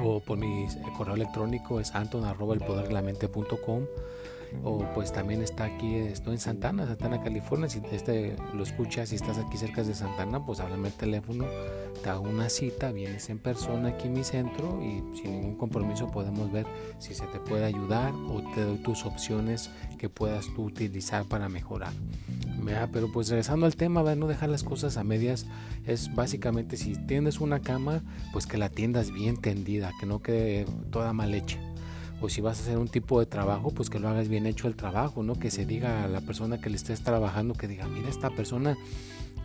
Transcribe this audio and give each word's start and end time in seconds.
o 0.00 0.20
por 0.20 0.38
mi 0.38 0.66
correo 0.96 1.14
electrónico 1.14 1.80
es 1.80 1.94
anton 1.94 2.24
o 4.62 4.84
pues 4.94 5.12
también 5.12 5.42
está 5.42 5.64
aquí, 5.64 5.96
estoy 5.96 6.34
en 6.34 6.40
Santana, 6.40 6.86
Santana, 6.86 7.22
California, 7.22 7.68
si 7.68 7.80
este 7.92 8.36
lo 8.54 8.62
escuchas, 8.62 9.10
si 9.10 9.16
estás 9.16 9.38
aquí 9.38 9.56
cerca 9.56 9.82
de 9.82 9.94
Santana, 9.94 10.44
pues 10.44 10.60
háblame 10.60 10.88
el 10.88 10.94
teléfono, 10.94 11.46
te 12.02 12.08
hago 12.08 12.28
una 12.28 12.48
cita, 12.48 12.92
vienes 12.92 13.28
en 13.30 13.38
persona 13.38 13.90
aquí 13.90 14.06
en 14.06 14.14
mi 14.14 14.24
centro 14.24 14.80
y 14.82 15.02
sin 15.16 15.32
ningún 15.32 15.56
compromiso 15.56 16.10
podemos 16.10 16.50
ver 16.52 16.66
si 16.98 17.14
se 17.14 17.26
te 17.26 17.38
puede 17.38 17.64
ayudar 17.64 18.12
o 18.14 18.42
te 18.54 18.62
doy 18.62 18.78
tus 18.78 19.04
opciones 19.04 19.70
que 19.98 20.08
puedas 20.08 20.46
tú 20.54 20.64
utilizar 20.64 21.24
para 21.24 21.48
mejorar. 21.48 21.92
Pero 22.92 23.10
pues 23.10 23.28
regresando 23.30 23.66
al 23.66 23.76
tema, 23.76 24.02
no 24.14 24.26
dejar 24.26 24.50
las 24.50 24.62
cosas 24.62 24.98
a 24.98 25.04
medias. 25.04 25.46
Es 25.86 26.14
básicamente 26.14 26.76
si 26.76 26.94
tienes 27.06 27.40
una 27.40 27.60
cama, 27.60 28.02
pues 28.32 28.46
que 28.46 28.58
la 28.58 28.68
tiendas 28.68 29.10
bien 29.10 29.38
tendida, 29.38 29.92
que 29.98 30.06
no 30.06 30.20
quede 30.20 30.66
toda 30.90 31.12
mal 31.12 31.34
hecha 31.34 31.58
o 32.20 32.28
si 32.28 32.40
vas 32.40 32.58
a 32.58 32.62
hacer 32.62 32.78
un 32.78 32.88
tipo 32.88 33.20
de 33.20 33.26
trabajo, 33.26 33.70
pues 33.70 33.90
que 33.90 33.98
lo 33.98 34.08
hagas 34.08 34.28
bien 34.28 34.46
hecho 34.46 34.68
el 34.68 34.76
trabajo, 34.76 35.22
¿no? 35.22 35.34
Que 35.34 35.50
se 35.50 35.66
diga 35.66 36.04
a 36.04 36.08
la 36.08 36.20
persona 36.20 36.60
que 36.60 36.70
le 36.70 36.76
estés 36.76 37.02
trabajando, 37.02 37.54
que 37.54 37.68
diga, 37.68 37.86
mira 37.86 38.08
esta 38.08 38.30
persona, 38.30 38.76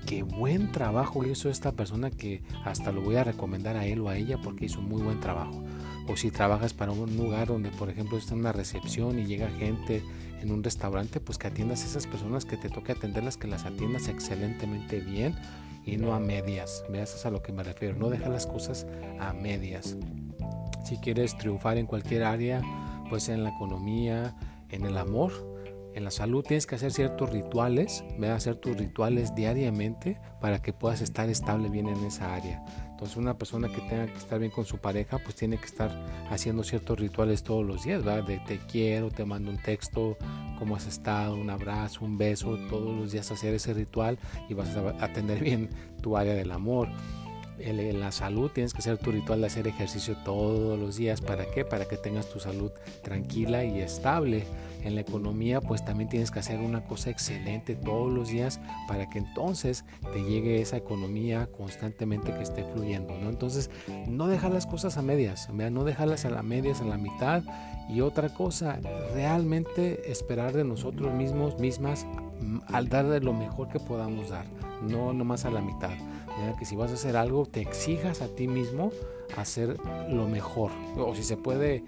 qué 0.05 0.23
buen 0.23 0.71
trabajo 0.71 1.25
hizo 1.25 1.49
esta 1.49 1.71
persona 1.71 2.09
que 2.09 2.41
hasta 2.65 2.91
lo 2.91 3.01
voy 3.01 3.15
a 3.15 3.23
recomendar 3.23 3.77
a 3.77 3.85
él 3.85 4.01
o 4.01 4.09
a 4.09 4.17
ella 4.17 4.39
porque 4.41 4.65
hizo 4.65 4.81
muy 4.81 5.01
buen 5.01 5.19
trabajo. 5.19 5.63
O 6.07 6.17
si 6.17 6.31
trabajas 6.31 6.73
para 6.73 6.91
un 6.91 7.15
lugar 7.15 7.47
donde, 7.47 7.69
por 7.69 7.89
ejemplo, 7.89 8.17
está 8.17 8.35
una 8.35 8.51
recepción 8.51 9.19
y 9.19 9.25
llega 9.25 9.47
gente 9.49 10.03
en 10.41 10.51
un 10.51 10.63
restaurante, 10.63 11.21
pues 11.21 11.37
que 11.37 11.47
atiendas 11.47 11.83
a 11.83 11.85
esas 11.85 12.07
personas 12.07 12.43
que 12.43 12.57
te 12.57 12.69
toque 12.69 12.91
atenderlas, 12.91 13.37
que 13.37 13.47
las 13.47 13.65
atiendas 13.65 14.09
excelentemente 14.09 14.99
bien 14.99 15.35
y 15.85 15.97
no 15.97 16.13
a 16.13 16.19
medias. 16.19 16.83
Veas 16.89 17.25
a 17.25 17.31
lo 17.31 17.41
que 17.41 17.53
me 17.53 17.63
refiero, 17.63 17.95
no 17.97 18.09
deja 18.09 18.27
las 18.27 18.45
cosas 18.45 18.85
a 19.19 19.31
medias. 19.31 19.95
Si 20.83 20.97
quieres 20.97 21.37
triunfar 21.37 21.77
en 21.77 21.85
cualquier 21.85 22.23
área, 22.23 22.61
pues 23.09 23.29
en 23.29 23.43
la 23.43 23.49
economía, 23.49 24.35
en 24.69 24.85
el 24.85 24.97
amor, 24.97 25.31
en 25.95 26.03
la 26.03 26.11
salud, 26.11 26.43
tienes 26.43 26.65
que 26.65 26.75
hacer 26.75 26.91
ciertos 26.91 27.29
rituales, 27.29 28.03
ve 28.17 28.29
a 28.29 28.35
hacer 28.35 28.55
tus 28.55 28.75
rituales 28.75 29.35
diariamente 29.35 30.19
para 30.41 30.61
que 30.61 30.73
puedas 30.73 31.01
estar 31.01 31.29
estable 31.29 31.69
bien 31.69 31.87
en 31.87 32.03
esa 32.03 32.33
área. 32.33 32.63
Entonces 32.89 33.17
una 33.17 33.37
persona 33.37 33.67
que 33.67 33.81
tenga 33.81 34.07
que 34.07 34.17
estar 34.17 34.39
bien 34.39 34.51
con 34.51 34.65
su 34.65 34.77
pareja, 34.77 35.19
pues 35.19 35.35
tiene 35.35 35.57
que 35.57 35.65
estar 35.65 35.91
haciendo 36.29 36.63
ciertos 36.63 36.99
rituales 36.99 37.43
todos 37.43 37.65
los 37.65 37.83
días, 37.83 38.03
¿verdad? 38.03 38.23
De 38.23 38.39
te 38.39 38.57
quiero, 38.59 39.11
te 39.11 39.25
mando 39.25 39.51
un 39.51 39.61
texto, 39.61 40.17
cómo 40.57 40.75
has 40.75 40.87
estado, 40.87 41.35
un 41.35 41.49
abrazo, 41.49 42.05
un 42.05 42.17
beso, 42.17 42.57
todos 42.69 42.95
los 42.95 43.11
días 43.11 43.31
hacer 43.31 43.53
ese 43.53 43.73
ritual 43.73 44.17
y 44.49 44.53
vas 44.53 44.75
a 44.75 45.03
atender 45.03 45.39
bien 45.43 45.69
tu 46.01 46.17
área 46.17 46.33
del 46.33 46.51
amor 46.51 46.89
en 47.59 47.99
la 47.99 48.11
salud 48.11 48.51
tienes 48.51 48.73
que 48.73 48.79
hacer 48.79 48.97
tu 48.97 49.11
ritual 49.11 49.41
de 49.41 49.47
hacer 49.47 49.67
ejercicio 49.67 50.15
todos 50.23 50.79
los 50.79 50.97
días. 50.97 51.21
¿Para 51.21 51.45
qué? 51.45 51.65
Para 51.65 51.85
que 51.85 51.97
tengas 51.97 52.29
tu 52.29 52.39
salud 52.39 52.71
tranquila 53.03 53.63
y 53.63 53.79
estable. 53.79 54.43
En 54.83 54.95
la 54.95 55.01
economía 55.01 55.61
pues 55.61 55.85
también 55.85 56.09
tienes 56.09 56.29
que 56.29 56.39
hacer 56.39 56.59
una 56.59 56.83
cosa 56.83 57.09
excelente 57.09 57.75
todos 57.75 58.11
los 58.11 58.29
días 58.29 58.59
para 58.87 59.09
que 59.09 59.19
entonces 59.19 59.85
te 60.11 60.23
llegue 60.23 60.61
esa 60.61 60.75
economía 60.75 61.47
constantemente 61.47 62.33
que 62.33 62.43
esté 62.43 62.63
fluyendo. 62.65 63.17
¿no? 63.17 63.29
Entonces 63.29 63.69
no 64.07 64.27
dejar 64.27 64.51
las 64.51 64.65
cosas 64.65 64.97
a 64.97 65.01
medias, 65.01 65.49
no 65.49 65.83
dejarlas 65.83 66.25
a 66.25 66.29
las 66.29 66.43
medias, 66.43 66.81
a 66.81 66.85
la 66.85 66.97
mitad. 66.97 67.43
Y 67.89 68.01
otra 68.01 68.29
cosa, 68.29 68.79
realmente 69.13 70.09
esperar 70.11 70.53
de 70.53 70.63
nosotros 70.63 71.13
mismos, 71.13 71.59
mismas, 71.59 72.05
mm, 72.41 72.59
al 72.67 72.87
dar 72.87 73.05
lo 73.05 73.33
mejor 73.33 73.67
que 73.67 73.79
podamos 73.79 74.29
dar, 74.29 74.45
no 74.81 75.11
nomás 75.11 75.43
a 75.43 75.51
la 75.51 75.61
mitad 75.61 75.91
que 76.57 76.65
si 76.65 76.75
vas 76.75 76.91
a 76.91 76.95
hacer 76.95 77.15
algo, 77.17 77.45
te 77.45 77.61
exijas 77.61 78.21
a 78.21 78.27
ti 78.27 78.47
mismo 78.47 78.91
hacer 79.37 79.77
lo 80.09 80.27
mejor. 80.27 80.71
O 80.97 81.15
si 81.15 81.23
se 81.23 81.37
puede 81.37 81.83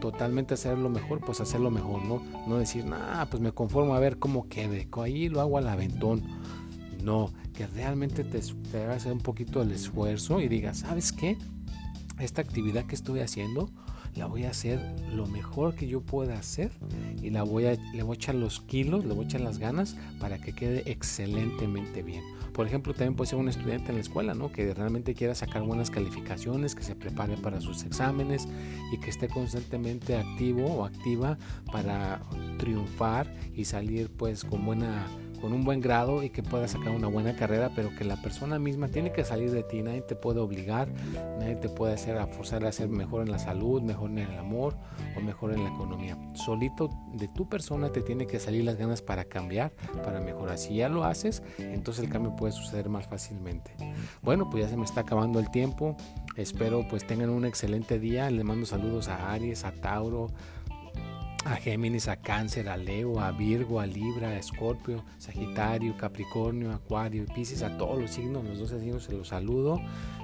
totalmente 0.00 0.54
hacer 0.54 0.78
lo 0.78 0.88
mejor, 0.88 1.20
pues 1.20 1.40
hacer 1.40 1.60
lo 1.60 1.70
mejor, 1.70 2.04
¿no? 2.04 2.22
No 2.46 2.58
decir, 2.58 2.84
nah, 2.84 3.26
pues 3.26 3.40
me 3.42 3.52
conformo 3.52 3.94
a 3.94 4.00
ver 4.00 4.18
cómo 4.18 4.48
quede. 4.48 4.88
Ahí 4.92 5.28
lo 5.28 5.40
hago 5.40 5.58
al 5.58 5.68
aventón. 5.68 6.22
No, 7.02 7.32
que 7.54 7.66
realmente 7.66 8.24
te, 8.24 8.40
te 8.70 8.82
hagas 8.82 9.06
un 9.06 9.20
poquito 9.20 9.62
el 9.62 9.70
esfuerzo 9.70 10.40
y 10.40 10.48
digas, 10.48 10.78
¿sabes 10.78 11.12
qué? 11.12 11.38
Esta 12.18 12.42
actividad 12.42 12.86
que 12.86 12.96
estoy 12.96 13.20
haciendo, 13.20 13.70
la 14.18 14.26
voy 14.26 14.44
a 14.44 14.50
hacer 14.50 14.80
lo 15.14 15.26
mejor 15.26 15.74
que 15.74 15.86
yo 15.86 16.00
pueda 16.00 16.34
hacer 16.34 16.72
y 17.22 17.30
la 17.30 17.44
voy 17.44 17.66
a, 17.66 17.74
le 17.94 18.02
voy 18.02 18.14
a 18.14 18.16
echar 18.16 18.34
los 18.34 18.60
kilos, 18.60 19.04
le 19.04 19.14
voy 19.14 19.24
a 19.24 19.28
echar 19.28 19.40
las 19.40 19.58
ganas 19.58 19.96
para 20.20 20.38
que 20.38 20.52
quede 20.52 20.90
excelentemente 20.90 22.02
bien. 22.02 22.22
Por 22.52 22.66
ejemplo, 22.66 22.92
también 22.92 23.14
puede 23.14 23.30
ser 23.30 23.38
un 23.38 23.48
estudiante 23.48 23.90
en 23.90 23.94
la 23.94 24.00
escuela, 24.00 24.34
¿no? 24.34 24.50
Que 24.50 24.74
realmente 24.74 25.14
quiera 25.14 25.34
sacar 25.34 25.62
buenas 25.62 25.90
calificaciones, 25.90 26.74
que 26.74 26.82
se 26.82 26.96
prepare 26.96 27.36
para 27.36 27.60
sus 27.60 27.84
exámenes 27.84 28.48
y 28.92 28.98
que 28.98 29.10
esté 29.10 29.28
constantemente 29.28 30.16
activo 30.16 30.66
o 30.66 30.84
activa 30.84 31.38
para 31.70 32.20
triunfar 32.58 33.32
y 33.54 33.64
salir 33.64 34.10
pues 34.10 34.44
con 34.44 34.66
buena 34.66 35.06
con 35.40 35.52
un 35.52 35.64
buen 35.64 35.80
grado 35.80 36.22
y 36.22 36.30
que 36.30 36.42
pueda 36.42 36.68
sacar 36.68 36.90
una 36.90 37.08
buena 37.08 37.36
carrera, 37.36 37.70
pero 37.74 37.90
que 37.96 38.04
la 38.04 38.20
persona 38.20 38.58
misma 38.58 38.88
tiene 38.88 39.12
que 39.12 39.24
salir 39.24 39.50
de 39.50 39.62
ti, 39.62 39.82
nadie 39.82 40.02
te 40.02 40.14
puede 40.14 40.40
obligar, 40.40 40.88
nadie 41.38 41.56
te 41.56 41.68
puede 41.68 41.94
hacer 41.94 42.18
a 42.18 42.26
forzar 42.26 42.64
a 42.64 42.72
ser 42.72 42.88
mejor 42.88 43.22
en 43.22 43.30
la 43.30 43.38
salud, 43.38 43.82
mejor 43.82 44.10
en 44.10 44.18
el 44.18 44.38
amor 44.38 44.76
o 45.16 45.20
mejor 45.20 45.52
en 45.52 45.64
la 45.64 45.70
economía. 45.70 46.16
Solito 46.34 46.90
de 47.14 47.28
tu 47.28 47.48
persona 47.48 47.90
te 47.90 48.02
tiene 48.02 48.26
que 48.26 48.40
salir 48.40 48.64
las 48.64 48.76
ganas 48.76 49.02
para 49.02 49.24
cambiar, 49.24 49.72
para 50.04 50.20
mejorar. 50.20 50.58
Si 50.58 50.76
ya 50.76 50.88
lo 50.88 51.04
haces, 51.04 51.42
entonces 51.58 52.04
el 52.04 52.10
cambio 52.10 52.36
puede 52.36 52.52
suceder 52.52 52.88
más 52.88 53.06
fácilmente. 53.06 53.72
Bueno, 54.22 54.48
pues 54.50 54.64
ya 54.64 54.70
se 54.70 54.76
me 54.76 54.84
está 54.84 55.02
acabando 55.02 55.38
el 55.38 55.50
tiempo. 55.50 55.96
Espero 56.36 56.86
pues 56.88 57.06
tengan 57.06 57.30
un 57.30 57.44
excelente 57.44 57.98
día. 57.98 58.30
Les 58.30 58.44
mando 58.44 58.66
saludos 58.66 59.08
a 59.08 59.32
Aries, 59.32 59.64
a 59.64 59.72
Tauro, 59.72 60.28
a 61.52 61.56
Géminis, 61.56 62.08
a 62.08 62.16
Cáncer, 62.16 62.68
a 62.68 62.76
Leo, 62.76 63.20
a 63.20 63.30
Virgo, 63.32 63.80
a 63.80 63.86
Libra, 63.86 64.28
a 64.28 64.38
Escorpio, 64.38 65.04
Sagitario, 65.18 65.96
Capricornio, 65.96 66.72
Acuario 66.72 67.22
y 67.24 67.26
Pisces, 67.26 67.62
a 67.62 67.76
todos 67.78 68.00
los 68.00 68.10
signos, 68.10 68.44
los 68.44 68.58
12 68.58 68.80
signos 68.80 69.04
se 69.04 69.12
los 69.12 69.28
saludo. 69.28 69.80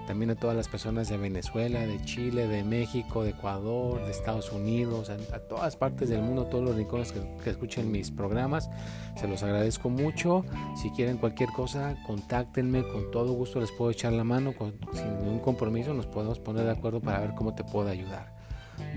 También 0.06 0.30
a 0.30 0.34
todas 0.34 0.54
las 0.54 0.68
personas 0.68 1.08
de 1.08 1.16
Venezuela, 1.16 1.80
de 1.80 2.02
Chile, 2.04 2.46
de 2.46 2.62
México, 2.62 3.24
de 3.24 3.30
Ecuador, 3.30 4.04
de 4.04 4.10
Estados 4.10 4.52
Unidos, 4.52 5.08
a, 5.08 5.38
todas 5.38 5.76
partes 5.76 6.10
del 6.10 6.20
mundo, 6.20 6.44
todos 6.44 6.62
los 6.62 6.76
rincones 6.76 7.10
que, 7.10 7.20
que, 7.42 7.50
escuchen 7.50 7.90
mis 7.90 8.10
programas. 8.10 8.68
Se 9.16 9.26
los 9.26 9.42
agradezco 9.42 9.88
mucho. 9.88 10.44
Si 10.76 10.90
quieren 10.90 11.16
cualquier 11.16 11.48
cosa, 11.50 11.96
contáctenme. 12.06 12.86
Con 12.86 13.10
todo 13.10 13.32
gusto 13.32 13.60
les 13.60 13.72
puedo 13.72 13.90
echar 13.90 14.12
la 14.12 14.24
mano. 14.24 14.52
sin 14.92 15.16
ningún 15.16 15.38
compromiso 15.38 15.94
nos 15.94 16.06
podemos 16.06 16.38
poner 16.38 16.64
de 16.64 16.72
acuerdo 16.72 17.00
para 17.00 17.20
ver 17.20 17.34
cómo 17.34 17.54
te 17.54 17.64
puedo 17.64 17.88
ayudar. 17.88 18.43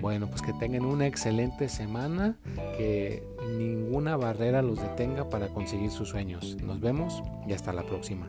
Bueno, 0.01 0.27
pues 0.27 0.41
que 0.41 0.53
tengan 0.53 0.85
una 0.85 1.07
excelente 1.07 1.69
semana, 1.69 2.35
que 2.77 3.23
ninguna 3.57 4.15
barrera 4.15 4.61
los 4.61 4.81
detenga 4.81 5.29
para 5.29 5.47
conseguir 5.49 5.91
sus 5.91 6.09
sueños. 6.09 6.57
Nos 6.63 6.79
vemos 6.79 7.23
y 7.47 7.53
hasta 7.53 7.73
la 7.73 7.83
próxima. 7.83 8.27